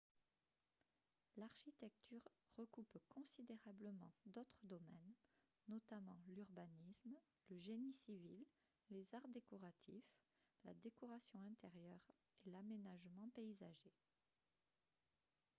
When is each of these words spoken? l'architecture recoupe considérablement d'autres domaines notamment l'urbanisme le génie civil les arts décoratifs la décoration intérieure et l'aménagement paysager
l'architecture 1.37 2.27
recoupe 2.57 2.97
considérablement 3.07 4.11
d'autres 4.25 4.57
domaines 4.63 5.13
notamment 5.67 6.17
l'urbanisme 6.29 7.15
le 7.51 7.59
génie 7.59 7.93
civil 7.93 8.43
les 8.89 9.05
arts 9.13 9.27
décoratifs 9.27 10.15
la 10.65 10.73
décoration 10.73 11.39
intérieure 11.45 12.01
et 12.47 12.49
l'aménagement 12.49 13.29
paysager 13.35 13.93